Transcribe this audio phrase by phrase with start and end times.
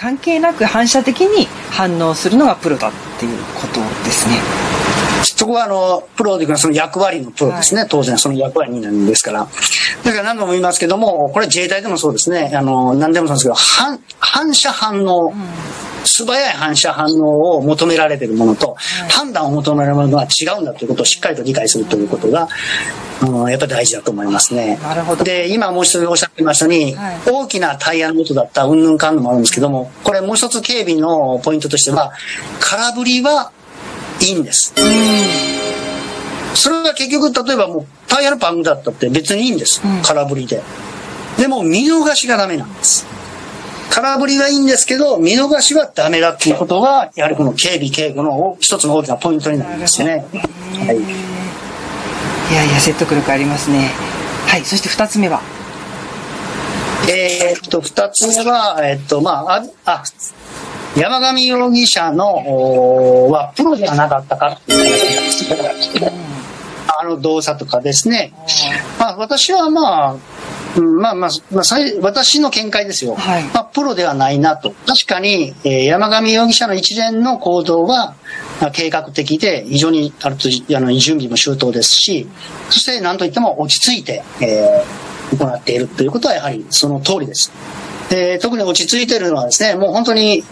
[0.00, 4.79] 関係なく反射的に反応するのがプロだっていうことですね。
[5.22, 7.82] そこはあの、プロというかその役割のプロですね。
[7.82, 9.46] はい、当然その役割になるんですから。
[10.04, 12.52] だから何度も言いますけども、これ自衛隊でもそうですね。
[12.54, 15.28] あの、何でもそうですけど、反、反射反応。
[15.28, 18.76] うん素早い反射反応を求められているものと、
[19.08, 22.48] 判断を求められるものは違うんだということをしっかりと理解するということが、
[23.22, 24.78] うん、やっぱり大事だと思いますね。
[24.82, 25.24] なるほど。
[25.24, 32.12] で、今もう一つおっしゃってましたように、はい、大きなタイヤの音だったうんぬんかんぬもあるんですけども、これもう一つ警備のポイントとしては、
[32.60, 33.52] 空振りは
[34.20, 34.74] いいんです。
[36.54, 39.80] それが結局、例えばもうタイヤのパンクだったって別にいいんです。
[40.04, 40.62] 空振りで。
[41.38, 43.06] でも見逃しがダメなんです。
[43.90, 50.24] 空振りはいいんですけど、見逃しはダメだっていうことが、やはりこの警備警護の一つの大きなポイントになりますね。
[50.32, 50.96] はい。
[52.52, 53.90] いやいや、説得力ありますね。
[54.46, 55.40] はい、そして二つ目は？
[57.08, 60.04] えー、っと、二つ目は、えー、っと、まあ、あ、あ
[60.96, 65.90] 山上容疑者の、はプロではなかったかっていう話
[67.00, 68.32] あの動作とかですね。
[68.98, 70.16] まあ、私はまあ、
[70.76, 71.64] うん、まあまあ、まあ、
[72.02, 73.14] 私の見解ですよ。
[73.14, 74.74] はい、まあ、プロではないなと。
[74.86, 78.14] 確かに、えー、山上容疑者の一連の行動は、
[78.60, 82.28] まあ、計画的で、非常にあるとあの準備も周到ですし、
[82.68, 87.52] そして何といっても落ち着いて、えー、行っているということはやはりその通りです。
[88.10, 90.42] で特に落ち着いているのはですね、もう本当に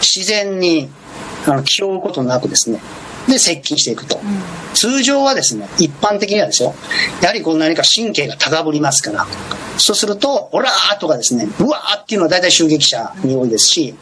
[0.00, 0.88] 自然に
[1.46, 2.80] あの気負うことなくですね、
[3.28, 4.18] で接近していくと。
[4.74, 6.74] 通常はですね、一般的にはですよ、
[7.20, 9.26] やはりこう何か神経が高ぶりますから、
[9.76, 13.94] そうすると、オラーとかですね、うわーっていうのは大体襲撃者に多いですし、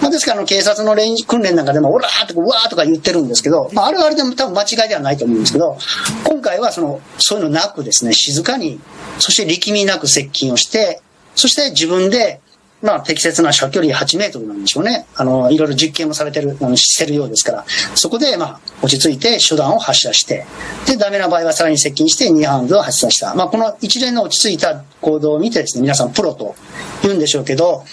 [0.00, 5.78] まあ、ですからあの警察の練訓練なんかでも、オラーとかうわーとか言ってるんですけど、まあ、あれはあれでも多分間違いではないと思うんですけど、
[6.24, 8.80] 今回はその、そういうのなくですね、静かに、
[9.18, 11.00] そして力みなく接近をして、
[11.34, 12.40] そして自分で
[12.84, 15.06] まあ、適切な射距離8メートルなんでしょうね。
[15.16, 20.44] あの、いろいろ実験もされてる、あのしてるようですから、そこで、まあ、落ち着いて手段を発射して、
[20.86, 23.34] で、ダメな場合はさらに接近して2ハンドを発射した。
[23.34, 26.54] まあ、この一連の落ち着いた行動を見てですね、皆さんプロと
[27.02, 27.84] 言うんでしょうけど、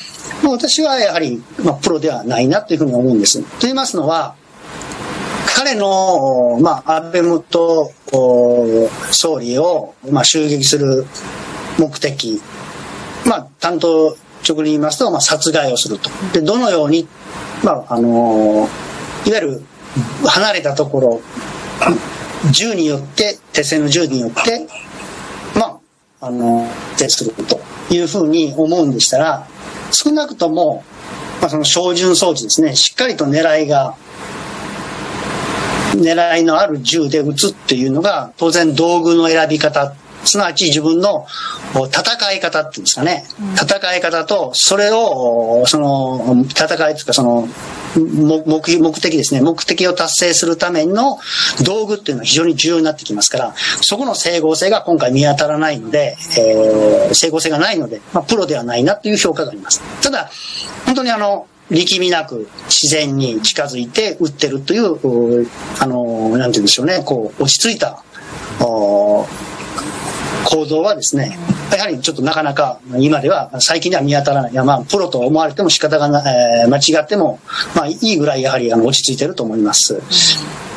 [0.44, 3.42] まあ、私はやはり、まあ、プロではないなというふうに思うんです。
[3.42, 4.36] と言いますのは、
[5.56, 7.92] 彼の、まあ、安倍元
[9.12, 11.06] 総理を、まあ、襲撃する
[11.78, 12.42] 目的、
[13.26, 16.10] まあ、担当直に言いますと、まあ、殺害をすると。
[16.34, 17.08] で、どのように、
[17.64, 19.64] まあ、あのー、いわゆる
[20.26, 21.22] 離れたところ、
[22.52, 24.68] 銃によって、手製の銃によって、
[25.56, 25.80] ま
[26.22, 27.60] あ、あのー、徹すると
[27.94, 29.48] いうふうに思うんでしたら、
[29.92, 30.84] 少なくとも、
[31.42, 33.96] まあ、その照準装置ですね、しっかりと狙いが、
[35.94, 39.94] 狙いのある銃で撃つっていうのが、当然道具の選び方
[40.24, 41.26] すなわち自分の
[41.74, 47.48] 戦い方っていうんですかね、戦い方と、それを、その、戦いというか、その、
[47.96, 51.20] 目目的ですね、目的を達成するための
[51.64, 59.82] 道具っていうのは非常に重要になってきますから、そこの整合性が今回見当たらないので、えー、整合性がないので、まあ、プロではないなという評価があります。
[60.02, 60.30] ただ、
[60.86, 65.48] 本当にあの、力みなく自然に近づいて撃ってるという、
[65.80, 68.04] あの、なんて言うんでしょうね、こう、落ち着いた、
[70.52, 71.38] 構造はですね、
[71.72, 74.52] やはりちょっとなかなか今では最近では見当たらない。
[74.52, 77.40] いやまあ、プロと思われても仕方がない、えー、間違っても、
[77.74, 80.02] まあいいぐらいやはりあの落ち着いてると思います。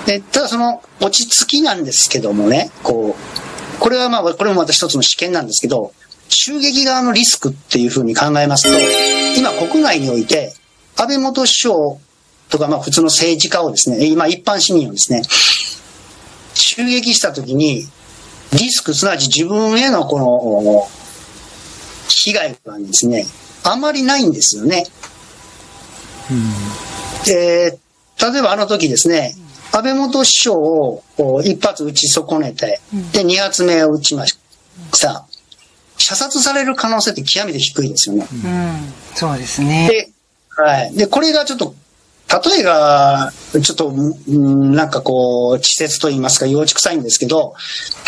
[0.07, 5.93] で、ただその落ち着きなんですけどもね、こう、これはまあ、これもまた一つの試験なんですけど、
[6.29, 10.55] 襲撃側のリスクっていうふうに考えますと、今国内において、
[10.97, 11.75] 安倍元首相
[12.49, 15.23] とかまあ普通の政治家をですね、今一般市民をですね、
[16.55, 17.87] 襲撃した時に、
[18.59, 20.89] リスク、すなわち自分へのこの、
[22.09, 23.27] 被害はですね、
[23.63, 24.87] あまりないんですよね。
[26.31, 27.79] うん、で、
[28.33, 29.35] 例えばあの時ですね、
[29.73, 31.03] 安倍元首相を
[31.43, 32.81] 一発撃ち損ねて、
[33.13, 34.37] で、二発目を撃ちまし
[35.01, 35.27] た。
[35.97, 38.27] 射殺される可能性って極めて低いですよね。
[38.33, 39.89] うん、そうですね。
[39.89, 40.11] で、
[40.49, 40.95] はい。
[40.95, 41.75] で、これがちょっと
[42.29, 43.33] 例えが、
[43.63, 47.55] ちょっと、なんかこう、稚拙と言いますか、幼稚臭いんですけど、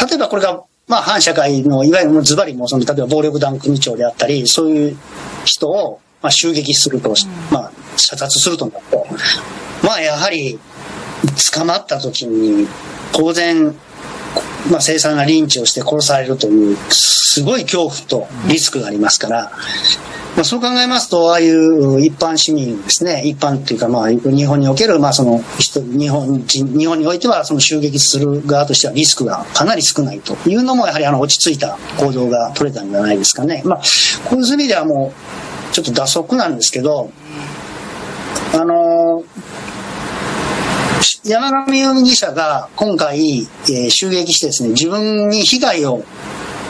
[0.08, 4.96] 例えばこれが、まあ、反社会の、いわゆるズバリも、その、例えば暴力団組長であったり、そういう
[5.44, 7.14] 人を、まあ、襲撃すると、
[7.50, 9.06] まあ、射殺するとなると、
[9.82, 10.58] まあ、やはり、
[11.52, 12.66] 捕まった時に、
[13.12, 13.74] 当然、
[14.70, 19.52] まあ、凄惨なリンチをして殺されるという、すごい恐怖とリスクがありますから、
[20.36, 33.62] まあ、そう考えますと、ああいう一般市民ですね、一般っていうか、まあ、日本における、まあ、その人、日本人、日本においては、その襲撃する側としてはリスクがかなり少ないというのも、やはりあの落ち着いた行動が取れたんじゃないですかね。
[33.64, 33.80] まあ、
[34.28, 35.14] こういう意味ではも
[35.70, 37.10] う、ちょっと打足なんですけど、
[38.52, 39.24] あの
[41.24, 46.04] 山上容疑者が今回、えー襲撃してですね、自分に被害を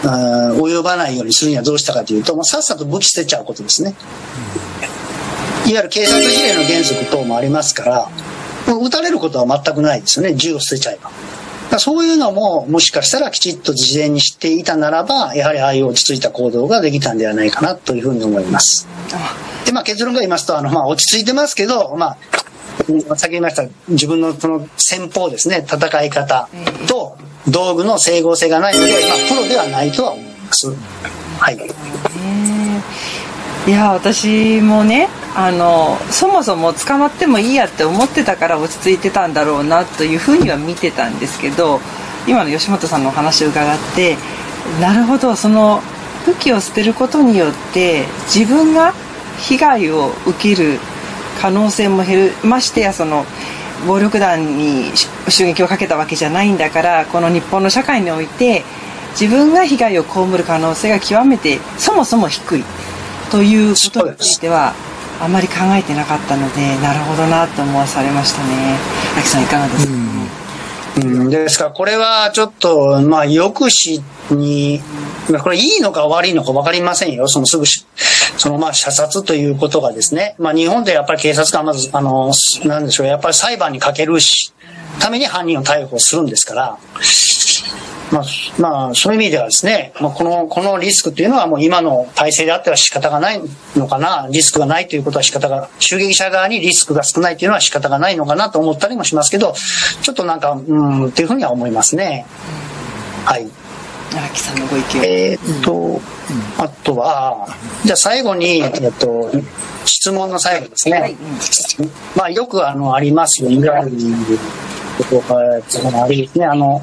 [0.06, 3.94] 及ばないようにするにはどうしたかというと、もうさっさと武器捨てちゃうことですね。
[5.66, 8.08] いわゆる警察比例の原則等もありますから、
[8.66, 11.10] もう撃たれることは全くないですよね、銃を捨てちゃえば。
[11.78, 18.86] そういうのも、もしかしたらきちっと事前に知っていたならば、やはりああいう落ち着いた行動ができたんではないかなというふうに思います。
[19.64, 22.16] で、まあ結論が言いますと、あの、まあ落ち着いてますけど、ま
[23.10, 26.48] あ、先言いました、自分のその戦法ですね、戦い方
[26.86, 27.16] と
[27.48, 30.68] 道具の整合性がないので、まあプロではないとは思います。
[31.38, 31.58] はい。
[33.66, 41.80] いや私もねあのそもそも捕まってもいいやって思ってたから落ち着いてたんだろうなというふうには見てたんですけど
[42.28, 44.16] 今の吉本さんのお話を伺って
[44.80, 45.80] なるほどその
[46.26, 48.92] 武器を捨てることによって自分が
[49.38, 50.78] 被害を受ける
[51.40, 53.24] 可能性も減るましてやその
[53.86, 54.92] 暴力団に
[55.28, 58.64] 襲撃をかけたわけじゃないんだからこの日本の社会において
[59.18, 62.64] 自分が被害を被る可能性が極めてそもそも低い。
[63.30, 64.72] ということについては
[65.20, 68.76] あまり考えてなかったのでなるほどなと思わされましたね。
[69.18, 70.28] アキさんいかがですか、うん、
[70.96, 74.02] ですからこれはちょっと、まあ、抑止
[74.34, 74.80] に、
[75.42, 77.28] これいいのか悪いのか分かりませんよ。
[77.28, 80.36] そのすぐ、そのまあ射殺ということがですね。
[80.38, 82.32] まあ日本でやっぱり警察官まず、あの、
[82.64, 84.52] なんでしょう、やっぱり裁判にかけるし、
[84.98, 86.78] ために犯人を逮捕するんですから、
[88.12, 88.24] まあ、
[88.60, 93.40] まあ、そういう意味ではですね、まあ、この、このリスクっていうのはもう今の体制であっては仕方がない
[93.74, 99.54] のかな、リスクがないということは仕方が、襲撃者側にリスクが少ないというのは仕方がないのかなと思ったりもしますけど、
[100.02, 102.26] ちょっとなんか、うん、っていうふうには思いますね。
[103.24, 103.48] はい。
[104.14, 106.00] 荒木さんのご意見をえーっと、
[106.58, 107.48] あとは、
[107.84, 109.30] じゃあ最後に、えっと、
[109.84, 111.00] 質問の最後ですね。
[111.00, 111.16] はい
[112.16, 113.58] まあよくあの、ありますよね。
[116.34, 116.82] ね、あの、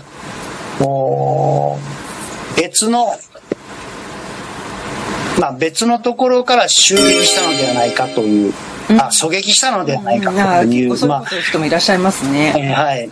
[0.84, 1.80] も
[2.58, 3.08] う別の、
[5.40, 8.54] まあ別のところから襲撃したのではないかという、
[8.90, 12.54] あ、狙撃したのではないかという、ういうまあこと言う人もいらっしゃいますね。
[12.58, 13.10] えーはい。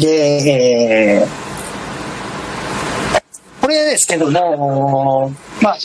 [0.00, 1.46] で、えー
[3.66, 5.76] これですけども、まあ、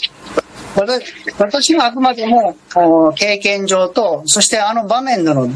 [0.76, 1.04] 私
[1.36, 5.48] 私はあくまでもこう経験上と、そしてあの場面での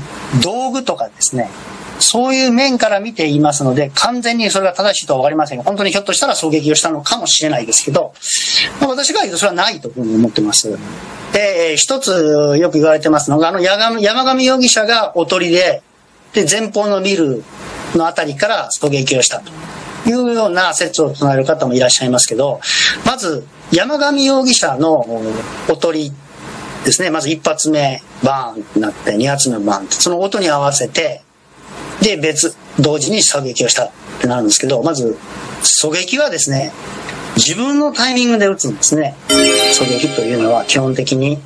[0.42, 1.48] 道具とかですね、
[1.98, 8.12] そういう面から見ていますので、完全にそれが正しいとは分かりません、本当にひょっとしたら狙撃をしたのかもしれないですけど、
[8.80, 10.78] まあ、私が言うとそれはないというふうに思ってます。
[11.32, 15.82] で、一つよく言われてますのが、あの山上山上容疑者がおとりで、
[16.32, 17.42] で、前方のビル
[17.94, 19.50] のあたりから狙撃をしたと
[20.08, 22.60] いうような説を唱える方もいらっしゃいますけど、
[23.04, 25.04] まず、山上容疑者の
[25.68, 26.12] おとり
[26.84, 31.22] ですね、まず一発目、バーンってなって、二発目バーンって、その音に合わせて、
[32.02, 33.90] で、別、同時に狙撃をしたっ
[34.20, 35.16] てなるんですけど、まず、
[35.62, 36.72] 狙撃はですね、
[37.36, 39.14] 自分のタイミングで撃つんですね。
[39.28, 41.38] 狙撃というのは基本的に。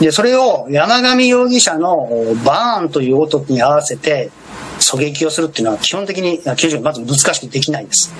[0.00, 2.08] で、それを山上容疑者の
[2.44, 4.30] バーンという音に合わせて
[4.78, 6.40] 狙撃をするっていうのは基本的に、
[6.82, 8.12] まず難しくできないんです。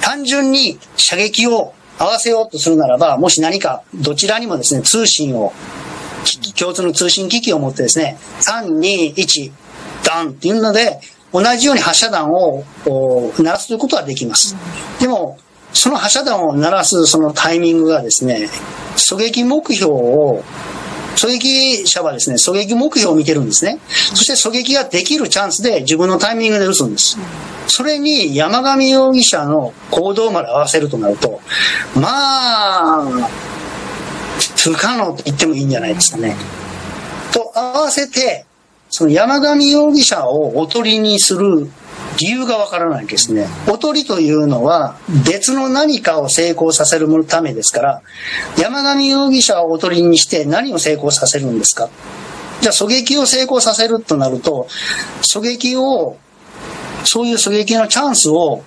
[0.00, 5.52] 単純に射撃を合わせようとするならば、もし何かどちらにもですね、通信を、
[6.58, 9.52] 共通の通信機器を持ってですね、3、2、1、
[10.04, 11.00] ダンっていうので、
[11.32, 12.64] 同じように発射弾を
[13.38, 14.56] 鳴らすということはできます。
[15.00, 15.38] でも、
[15.72, 18.48] その発射弾を鳴らすそのタイミングがですね、
[18.96, 20.44] 狙撃目標を
[21.16, 23.78] 狙撃者はですね、狙撃目標を見てるんですね。
[23.88, 27.18] そして狙撃ができるチャンスで自分のタイミングで撃つんです。
[27.66, 31.40] それに山上容疑者の行動まで合わせるとなると、
[31.96, 33.28] まあ、
[34.56, 36.36] 不可能と言ってもいいんじゃないですかね。
[37.32, 38.44] と合わせて、
[38.90, 41.68] その山上容疑者をおとりにする
[42.20, 43.48] 理由がわからないですね。
[43.68, 48.02] おとりというのは別の何かを成功させるためですから、
[48.56, 51.88] 山上容疑者をおとりにして何を成功させるんですか？
[52.60, 54.68] じゃあ狙撃を成功させるとなると、
[55.22, 56.16] 狙撃を、
[57.04, 58.62] そういう狙撃のチャンスを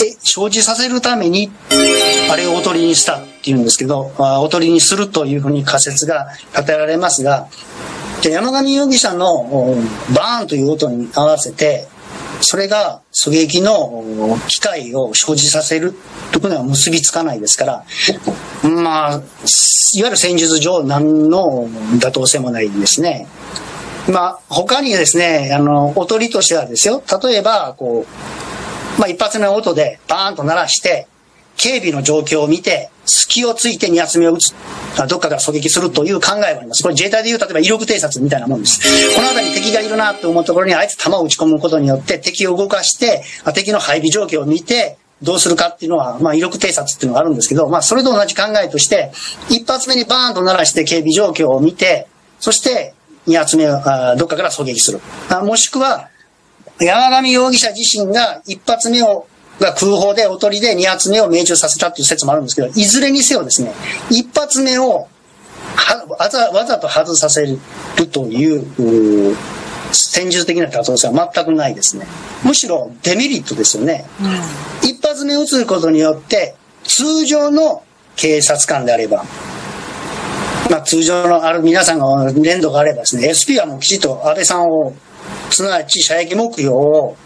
[0.00, 1.50] え生じさせるために、
[2.30, 7.48] あれをおとりにしたっていうんですけど、あおとりにするというふうに仮説が立てられますが、
[8.20, 9.76] じゃあ山上容疑者の
[10.14, 11.86] バーンという音に合わせて、
[12.40, 14.04] それが狙撃の
[14.48, 15.92] 機会を生じさせる
[16.32, 17.84] ということには結びつかないですから、
[18.68, 19.22] まあ、いわ
[19.94, 21.68] ゆる戦術上何の
[22.00, 23.26] 妥当性もないんですね。
[24.10, 28.06] まあ、他にですね、あの、おとりとしてはですよ、例えば、こ
[28.96, 31.06] う、まあ、一発の音でバーンと鳴らして、
[31.58, 34.54] 警備の状況を見て、隙をついて2発目を撃つ。
[35.08, 36.82] どっかから狙撃するという考えがあります。
[36.82, 38.80] これ自衛隊でいう、例えば威力偵察みたいなもんです。
[39.14, 43.22] この辺り敵がいるなと思うところにあいつ弾を撃ち込むことによって敵を動かして、
[43.54, 49.10] 敵の配備状況を見て、どうするかっていうのは、まあ、威力偵察っていうのがあるんですけど、まあ、それと同じ考えとして、
[49.50, 52.06] 一発目にバーンと鳴らして警備状況を見て、
[52.38, 52.94] そして、
[53.26, 55.00] 二発目あどっかから狙撃する。
[55.28, 56.08] あもしくは、
[56.80, 59.26] 山上容疑者自身が一発目を
[59.60, 63.72] が空砲でおとりで2発目を命中させたっていう説もあるんですけど、いずれにせよですね、
[64.10, 65.08] 一発目を
[66.18, 67.58] わざわざと外させる
[68.10, 69.36] という
[69.92, 72.06] 戦術的な可能性は全くないですね。
[72.44, 74.06] むしろデメリットですよね。
[74.20, 77.82] うん、一発目撃つことによって、通常の
[78.16, 79.24] 警察官であれば、
[80.70, 84.94] まあ通常のある皆さんが連動があればですね、SP はもうきちっと安倍さんを、
[85.50, 87.16] すなわち射撃目標を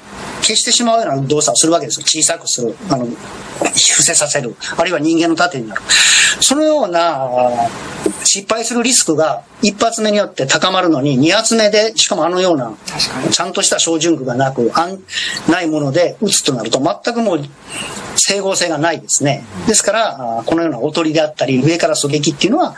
[0.43, 2.07] 消してしまうような動作をするわけですよ。
[2.07, 2.77] 小さくする。
[2.91, 4.55] あの、伏せさせる。
[4.77, 5.83] あるいは人間の盾になる。
[6.41, 7.29] そのような
[8.25, 12.75] 失敗するリスクが一発目によって高まるのに二発目で、しかもあのような、
[13.31, 14.99] ちゃんとした照準具がなく、あん
[15.51, 17.45] ないもので撃つとなると全くもう
[18.17, 19.45] 整合性がないですね。
[19.67, 22.75] ですから、このようなおとりであったり、上から狙撃っていうのは、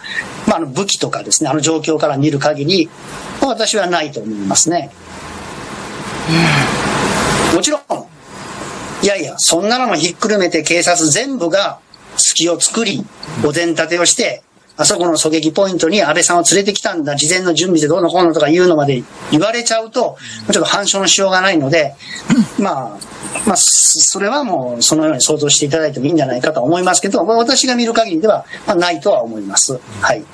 [0.47, 2.91] まあ、あの武器とかですね、あの状況から見る限り、
[3.41, 4.91] 私はないと思いますね。
[7.55, 7.81] もちろん、
[9.03, 11.79] いやいや、そんなのもひっくるめて警察全部が
[12.17, 13.05] 隙を作り、
[13.45, 14.43] お膳立てをして、
[14.77, 20.17] あそこの狙撃ポイントに安倍さんを連れてきたんだ、事前の準備でどうのこうのとか言うのまで言われちゃうと、
[20.51, 21.95] ちょっと反証のしようがないので、
[22.59, 22.99] まあ、
[23.47, 29.79] まあ、それはもうそのように想像していただいてもいいんじゃないかと思いますけど、私が見る限りでは、まあ、ないとは思います。
[30.01, 30.25] はい。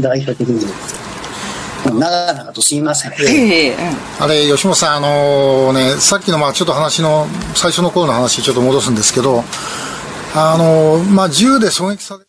[0.00, 1.13] 代表的に。
[1.92, 3.12] 長々とすみません。
[3.12, 3.76] ええ
[4.18, 9.44] あれ、吉本さん、あのー、ね、さっきの、まあ、ちょっと話の、最初の頃の話、ちょっと戻すんですけど、
[10.34, 12.24] あのー、まあ、銃で狙撃され